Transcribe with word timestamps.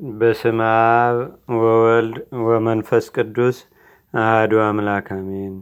በስመ 0.00 0.60
አብ 0.68 1.16
ወወልድ 1.56 2.14
ወመንፈስ 2.44 3.04
ቅዱስ 3.14 3.56
አህዱ 4.14 4.52
አምላክ 4.62 5.06
አሜን። 5.16 5.52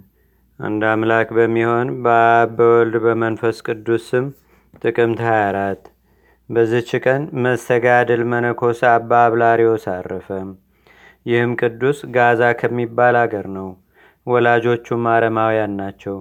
አንድ 0.60 0.83
አምላክ 0.90 1.29
በሚሆን 1.37 1.88
በአብ 2.04 2.53
በወልድ 2.58 2.95
በመንፈስ 3.04 3.58
ቅዱስ 3.66 4.06
ስም 4.11 4.27
ጥቅምት 4.82 5.21
24 5.27 5.90
በዝች 6.48 6.90
ቀን 7.04 7.22
መስተጋድል 7.43 8.22
መነኮስ 8.33 8.80
አባ 8.90 9.21
አብላሪዎስ 9.26 9.87
አረፈ። 9.94 10.29
ይህም 11.26 11.53
ቅዱስ 11.60 12.01
ጋዛ 12.15 12.53
ከሚባል 12.60 13.19
አገር 13.22 13.49
ነው። 13.56 13.69
ወላጆቹም 14.26 15.06
አረማውያን 15.12 15.78
ናቸው። 15.81 16.19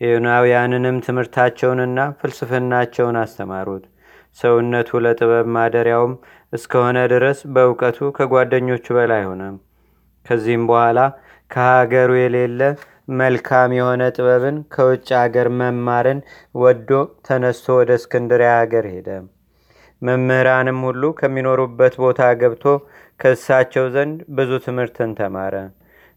ኤዮናውያንንም 0.00 1.02
ትምህርታቸውንና 1.06 2.08
ፍልስፍናቸውን 2.18 3.18
አስተማሩት። 3.22 3.84
ሰውነቱ 4.38 4.98
ለጥበብ 5.04 5.46
ማደሪያውም 5.54 6.14
እስከሆነ 6.52 6.98
ድረስ 7.12 7.38
በእውቀቱ 7.54 8.08
ከጓደኞቹ 8.16 8.86
በላይ 8.96 9.22
ሆነ። 9.28 9.42
ከዚህም 10.26 10.64
በኋላ 10.70 10.98
ከሀገሩ 11.50 12.10
የሌለ 12.18 12.60
መልካም 13.14 13.70
የሆነ 13.76 14.02
ጥበብን 14.16 14.56
ከውጭ 14.74 15.08
አገር 15.20 15.48
መማርን 15.58 16.20
ወዶ 16.54 16.90
ተነስቶ 17.26 17.76
ወደ 17.78 17.90
እስክንድሪያ 18.00 18.52
ሀገር 18.60 18.86
ሄደ። 18.94 19.08
መምህራንም 20.02 20.78
ሁሉ 20.86 21.02
ከሚኖሩበት 21.18 21.94
ቦታ 22.02 22.22
ገብቶ 22.40 22.64
ከእሳቸው 23.20 23.86
ዘንድ 23.94 24.18
ብዙ 24.36 24.50
ትምህርትን 24.66 25.12
ተማረ። 25.20 25.54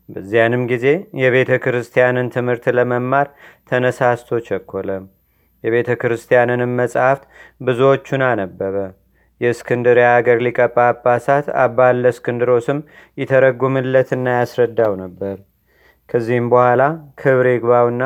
በዚያንም 0.09 0.63
ጊዜ 0.71 0.85
የቤተ 1.21 1.52
ክርስቲያንን 1.63 2.27
ትምህርት 2.35 2.66
ለመማር 2.77 3.27
ተነሳስቶ 3.69 4.39
ቸኮለ። 4.47 4.89
የቤተ 5.63 5.91
ክርስቲያንንም 6.02 6.75
መጽሐፍት 6.80 7.23
ብዙዎቹን 7.61 8.23
አነበበ። 8.30 8.75
የእስክንድርያ 9.41 10.07
አገር 10.16 10.39
ሊቀ 10.45 10.59
ጳጳሳት 10.75 11.47
አባ 11.63 11.88
ለእስክንድሮስም 11.99 12.80
ይተረጉምለትና 13.17 14.27
ያስረዳው 14.39 14.94
ነበር። 15.03 15.36
ከዚህም 16.09 16.47
በኋላ 16.52 16.81
ክብር 17.22 17.47
ይግባውና 17.52 18.03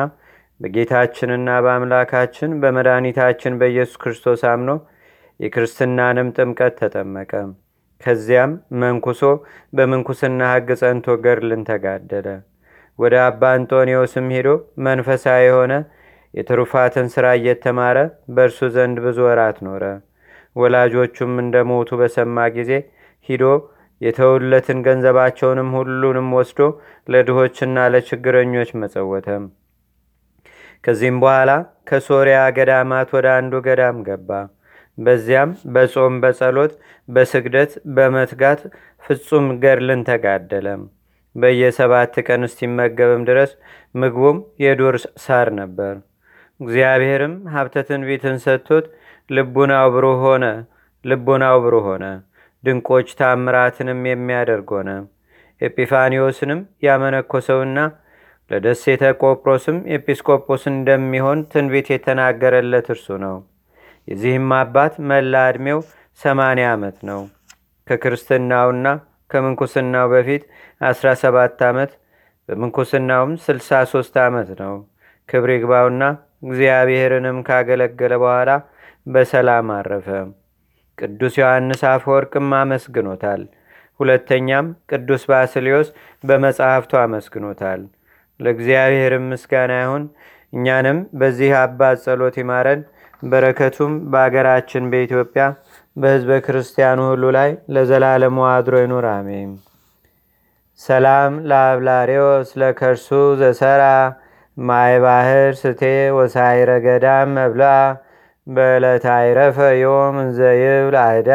በጌታችንና 0.60 1.50
በአምላካችን 1.64 2.50
በመድኃኒታችን 2.62 3.58
በኢየሱስ 3.60 4.00
ክርስቶስ 4.02 4.42
አምኖ 4.50 4.72
የክርስትናንም 5.40 6.28
ጥምቀት 6.36 6.74
ተጠመቀ። 6.80 7.32
ከዚያም 8.00 8.52
መንኩሶ 8.80 9.20
በምንኩስና 9.76 10.40
ሕግ 10.52 10.70
ጸንቶ 10.80 11.16
ገድልን 11.24 11.62
ተጋደለ። 11.68 12.28
ወደ 12.98 13.14
አባ 13.26 13.42
አንጦኒዎስም 13.56 14.26
ሄዶ 14.34 14.48
መንፈሳዊ 14.86 15.42
የሆነ 15.46 15.72
የትሩፋትን 16.34 17.06
ሥራ 17.14 17.26
እየተማረ 17.38 17.98
በእርሱ 18.34 18.68
ዘንድ 18.76 18.96
ብዙ 19.04 19.18
ወራት 19.28 19.58
ኖረ። 19.66 19.84
ወላጆቹም 20.56 21.32
እንደሞቱ 21.42 21.90
በሰማ 22.00 22.46
ጊዜ 22.56 22.70
ሂዶ 23.28 23.44
የተውለትን 24.00 24.78
ገንዘባቸውንም 24.86 25.70
ሁሉንም 25.76 26.28
ወስዶ 26.38 26.60
ለድሆችና 27.08 27.86
ለችግረኞች 27.92 28.70
መጸወተ። 28.80 29.28
ከዚህም 30.84 31.18
በኋላ 31.22 31.50
ከሶሪያ 31.88 32.38
ገዳማት 32.56 33.08
ወደ 33.16 33.26
አንዱ 33.38 33.54
ገዳም 33.66 33.98
ገባ። 34.08 34.30
በዚያም 34.98 35.52
በጾም 35.74 36.16
በጸሎት 36.22 36.72
በስግደት 37.08 37.72
በመትጋት 37.96 38.60
ፍጹም 39.02 39.46
ገድልን 39.64 40.02
ተጋደለ። 40.10 40.66
በየሰባት 41.34 42.14
ቀን 42.26 42.42
እስቲመገብም 42.48 43.22
ድረስ 43.30 43.52
ምግቡም 43.94 44.36
የዱር 44.64 44.96
ሳር 45.24 45.48
ነበር። 45.60 45.94
እግዚአብሔርም 46.60 47.34
ሀብተ 47.54 47.82
ትንቢትን 47.88 48.36
ሰጥቶት 48.44 48.84
ልቡናው 49.30 49.86
ብሩህ 49.94 50.20
ሆነ 50.26 50.44
ልቡናው 51.04 51.56
ብሩህ 51.64 51.86
ሆነ። 51.90 52.04
ድንቆች 52.64 53.08
ታምራትንም 53.20 54.00
የሚያደርግ 54.08 54.68
ሆነ። 54.76 54.90
ኤጲፋኒዎስንም 55.60 56.60
ያመነኮሰውና 56.86 57.78
ለደሴተ 58.50 59.02
ቆጵሮስም 59.22 59.76
ኤጲስቆጶስ 59.96 60.62
እንደሚሆን 60.72 61.38
ትንቢት 61.52 61.88
የተናገረለት 61.92 62.88
እርሱ 62.94 63.06
ነው። 63.24 63.36
የዚህም 64.08 64.48
አባት 64.58 64.94
መላ 65.10 65.44
ዕድሜው 65.50 65.78
ሰማንያ 66.20 66.66
ዓመት 66.74 66.96
ነው። 67.10 67.20
ከክርስትናውና 67.86 68.86
ከምንኩስናው 69.30 70.06
በፊት 70.12 70.42
17 70.88 71.64
ዓመት 71.68 71.92
በምንኩስናውም 72.48 73.32
63 73.44 74.18
ዓመት 74.26 74.50
ነው። 74.62 74.74
ክብር 75.28 75.50
ይግባውና 75.54 76.02
እግዚአብሔርንም 76.44 77.38
ካገለገለ 77.48 78.14
በኋላ 78.22 78.50
በሰላም 79.06 79.68
አረፈ። 79.76 80.08
ቅዱስ 80.98 81.34
ዮሐንስ 81.40 81.82
አፈወርቅም 81.90 82.48
አመስግኖታል። 82.58 83.42
ሁለተኛም 84.00 84.66
ቅዱስ 84.90 85.22
ባስልዮስ 85.30 85.88
በመጽሐፍቱ 86.24 86.92
አመስግኖታል። 87.02 87.80
ለእግዚአብሔርም 88.40 89.28
ምስጋና 89.32 89.72
ይሁን። 89.82 90.04
እኛንም 90.52 90.98
በዚህ 91.14 91.52
አባት 91.60 91.98
ጸሎት 92.04 92.36
ይማረን። 92.40 92.80
በረከቱም 93.22 93.92
በአገራችን 94.12 94.88
በኢትዮጵያ 94.92 95.44
በህዝበ 95.96 96.32
ክርስቲያኑ 96.46 97.00
ሁሉ 97.10 97.24
ላይ 97.36 97.50
ለዘላለሙ 97.74 98.38
አድሮ 98.50 98.74
ይኑር፣ 98.82 99.06
አሜን። 99.12 99.50
ሰላም 100.80 101.32
ለአብላሬዎስ 101.48 102.48
ለከርሱ 102.60 103.08
ዘሰራ 103.40 103.82
ማይ 104.56 104.94
ባህር 105.00 105.52
ስቴ 105.60 105.82
ወሳይረ 106.16 106.70
ገዳም 106.84 107.30
መብላ 107.36 107.62
በዕለት 108.46 109.04
አይረፈ 109.14 109.58
ዮም 109.76 110.16
እንዘይብል 110.22 110.96
አይዳ 111.02 111.30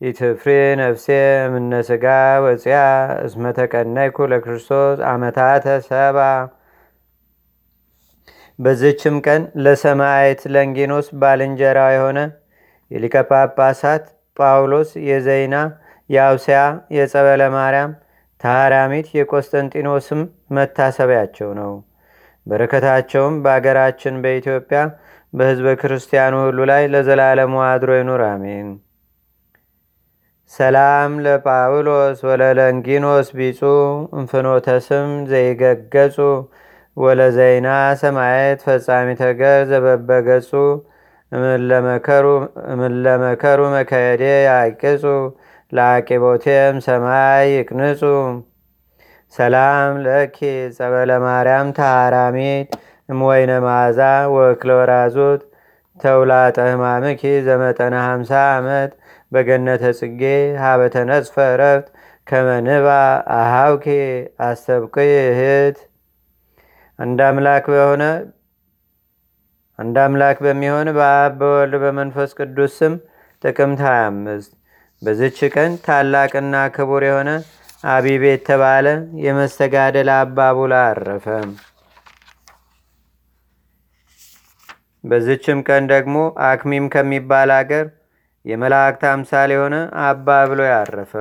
ኢትፍሬ 0.00 0.48
ነፍሴ 0.80 1.06
ምነስጋ 1.52 2.04
ወፅያ 2.44 2.78
እስመተቀናይኩ 3.26 4.26
ለክርስቶስ 4.32 4.98
አመታተ 5.10 5.76
ሰባ 5.88 6.18
በዝችም 8.58 9.16
ቀን 9.26 9.42
ለሰማዕት 9.64 10.42
ለንጊኖስ 10.54 11.08
ባልንጀራ 11.20 11.80
የሆነ 11.94 12.18
የሊቀ 12.90 13.16
ጳጳሳት 13.30 14.04
ጳውሎስ 14.36 14.90
የዘይና 15.08 15.56
የአውስያ 16.10 16.58
የጸበለ 16.96 17.42
ማርያም 17.56 17.92
ታራሚት 18.40 19.06
የቆስጠንጢኖስም 19.18 20.20
መታሰቢያቸው 20.56 21.50
ነው። 21.60 21.72
በረከታቸውም 22.46 23.36
በአገራችን 23.44 24.16
በኢትዮጵያ 24.24 24.80
በህዝበ 25.32 25.68
ክርስቲያኑ 25.80 26.34
ሁሉ 26.44 26.58
ላይ 26.70 26.82
ለዘላለሙ 26.92 27.54
አድሮ 27.66 27.90
ይኑር፣ 27.98 28.22
አሜን። 28.28 28.68
ሰላም 30.52 31.12
ለጳውሎስ 31.24 32.18
ወለለንጊኖስ 32.28 33.28
ቢጹ 33.38 33.60
እንፍኖተ 34.18 34.66
ስም 34.86 35.10
ዘይገገጹ 35.30 36.16
ወለዘይና 36.96 37.68
ሰማየት 38.02 38.60
ፈጻሚ 38.66 39.08
ተገር 39.20 39.58
ዘበበገጹ 39.70 40.50
እምለመከሩ 42.72 43.60
መከየዴ 43.74 44.22
ያቅጹ 44.46 45.04
ለአቂቦቴም 45.72 46.76
ሰማይ 46.86 47.46
ይቅንጹ 47.54 48.02
ሰላም 49.32 49.94
ለኪ 50.04 50.38
ጸበለ 50.76 51.10
ማርያም 51.24 51.68
ታራሚት 51.78 52.68
እምወይነ 53.08 53.52
ማዛ 53.64 54.00
ወክለ 54.34 54.70
ወራዙት 54.78 55.42
ተውላጠ 56.00 56.56
ህማምኪ 56.68 57.22
ዘመጠነ 57.46 57.94
ሃምሳ 58.06 58.30
ዓመት 58.54 58.90
በገነተ 59.32 59.84
ጽጌ 59.98 60.22
ሀበተ 60.62 60.96
ረፍት 61.62 61.86
ከመንባ 62.26 62.88
አሃውኪ 63.36 63.86
አስተብቅ 64.46 64.94
እህት። 65.26 65.76
አንድ 66.98 67.20
አምላክ 70.04 70.38
በሚሆን 70.44 70.88
በአብ 70.96 71.34
በወልድ 71.40 71.74
በመንፈስ 71.82 72.30
ቅዱስ 72.38 72.74
ስም 72.78 72.94
ጥቅምት 73.44 73.80
25 73.88 74.50
በዝች 75.02 75.38
ቀን 75.54 75.72
ታላቅና 75.86 76.56
ክቡር 76.76 77.02
የሆነ 77.08 77.30
አቢብ 77.86 78.22
የተባለ 78.26 78.86
የመስተጋደል 79.24 80.08
አባቡላ 80.16 80.74
አረፈ። 80.88 81.26
በዝችም 85.04 85.58
ቀን 85.68 85.82
ደግሞ 85.92 86.16
አክሚም 86.46 86.86
ከሚባል 86.94 87.50
አገር 87.56 87.86
የመላእክት 88.44 89.02
አምሳል 89.10 89.50
የሆነ 89.54 89.76
አባ 90.04 90.28
ብሎ 90.50 90.60
ያረፈ። 90.70 91.12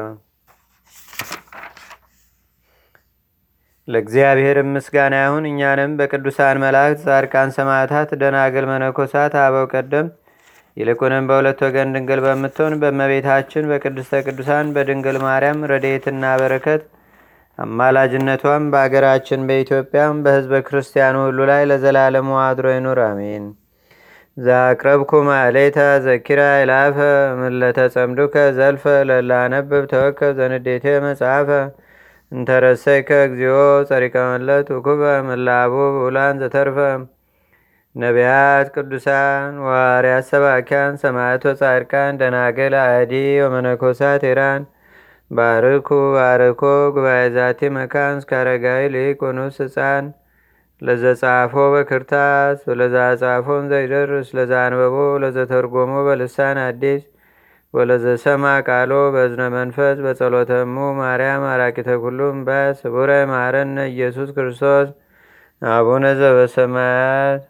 ለእግዚአብሔር 3.88 4.58
ምስጋና 4.68 5.16
ይሁን። 5.24 5.46
እኛንም 5.50 5.92
በቅዱሳን 6.00 6.62
መላእክት፣ 6.64 7.02
ጻድቃን፣ 7.06 7.50
ሰማዕታት፣ 7.58 8.12
ደናግል፣ 8.22 8.66
መነኮሳት፣ 8.72 9.34
አበው 9.42 9.66
ቀደም 9.74 10.08
ይልቁንም 10.78 11.28
በሁለት 11.30 11.60
ወገን 11.66 11.94
ድንግል 11.96 12.22
በምትሆን 12.26 12.74
በእመቤታችን 12.82 13.70
በቅድስተ 13.70 14.22
ቅዱሳን 14.26 14.74
በድንግል 14.76 15.18
ማርያም 15.24 15.60
ረድኤትና 15.72 16.34
በረከት 16.42 16.82
አማላጅነቷም 17.58 18.64
በአገራችን 18.72 19.46
በኢትዮጵያም 19.50 20.18
በሕዝበ 20.24 20.60
ክርስቲያኑ 20.68 21.16
ሁሉ 21.26 21.40
ላይ 21.52 21.62
ለዘላለሙ 21.70 22.30
አድሮ 22.42 22.68
ይኑር፣ 22.74 23.00
አሜን። 23.06 23.46
ዛቅረብኩ 24.38 25.12
ማሌታ 25.28 25.78
ዘኪራ 26.06 26.42
ይላፈ 26.62 26.98
ምለተጸምዱከ 27.40 28.36
ዘልፈ 28.58 28.84
ለላነብብ 29.10 29.84
ተወከብ 29.94 30.34
ዘንዴቴ 30.40 30.86
መጽሐፈ 31.06 31.50
እንተረሰይከ 32.32 33.10
እግዚኦ 33.26 33.58
ጸሪቀ 33.90 34.16
መለት 34.32 34.68
ውኩበ 34.76 35.02
ምላቡ 35.28 35.74
ብውላን 35.96 36.40
ዘተርፈ 36.44 36.78
ነቢያት 37.96 38.68
ቅዱሳን 38.76 39.54
ዋርያት 39.68 40.26
ሰባኪያን 40.32 40.94
ሰማዕቶ 41.04 41.54
ጻድቃን 41.60 42.18
ደናገል 42.22 42.74
አዲ 42.82 43.14
ወመነኮሳት 43.44 44.24
ኢራን 44.30 44.64
ባርኩ 45.32 45.88
ባርኮ 46.16 46.62
ጉባኤ 46.96 47.22
ዛቲ 47.38 47.70
መካን 47.78 48.20
እስካረጋዊ 48.22 48.84
ልቅ 48.96 49.18
ወኑስ 49.28 49.58
ህፃን 49.64 50.06
ለዘጻፎ 50.82 51.54
በክርታስ 51.74 52.60
ወለዛ 52.70 52.98
ጻፎን 53.22 53.64
ዘይደርስ 53.72 54.30
ለዛ 54.38 54.54
አንበቦ 54.66 54.96
ለዘተርጎሞ 55.24 55.94
በልሳን 56.08 56.60
አዲስ 56.68 57.02
ወለዘሰማ 57.74 58.46
ቃሎ 58.68 58.94
በዝነ 59.16 59.42
መንፈስ 59.58 59.98
በጸሎተሙ 60.06 60.76
ማርያም 61.00 61.44
አራቂተ 61.54 61.90
ኩሉም 62.04 62.38
በስ 62.48 62.78
ስቡረ 62.84 63.12
ማረነ 63.32 63.80
ኢየሱስ 63.94 64.30
ክርስቶስ 64.38 64.88
አቡነ 65.62 66.06
ዘበሰማያት 66.22 67.44